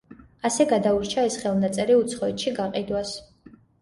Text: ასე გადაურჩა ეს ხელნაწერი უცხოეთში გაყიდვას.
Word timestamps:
ასე 0.47 0.65
გადაურჩა 0.69 1.27
ეს 1.31 1.37
ხელნაწერი 1.43 1.99
უცხოეთში 1.99 2.55
გაყიდვას. 2.57 3.13